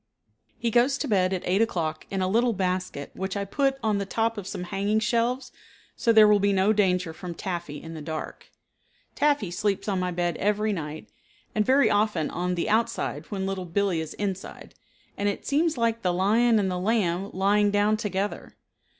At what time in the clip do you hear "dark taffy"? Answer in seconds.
8.01-9.51